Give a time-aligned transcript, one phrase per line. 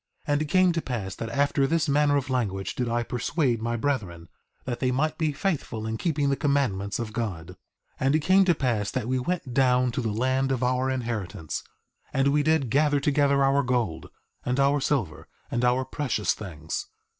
[0.25, 3.61] 3:21 And it came to pass that after this manner of language did I persuade
[3.61, 4.29] my brethren,
[4.65, 7.49] that they might be faithful in keeping the commandments of God.
[7.49, 7.55] 3:22
[7.99, 11.63] And it came to pass that we went down to the land of our inheritance,
[12.11, 14.09] and we did gather together our gold,
[14.43, 16.87] and our silver, and our precious things.